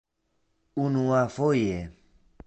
[0.75, 1.79] unuafoje